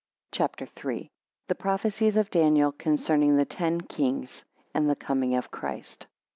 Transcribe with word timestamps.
CHAPTER 0.31 0.67
III. 0.83 1.11
The 1.45 1.53
prophecies 1.53 2.17
of 2.17 2.31
Daniel 2.31 2.71
concerning 2.71 3.35
the 3.37 3.45
ten 3.45 3.81
kings, 3.81 4.43
and 4.73 4.89
the 4.89 4.95
coming 4.95 5.35
of 5.35 5.51
Christ. 5.51 6.07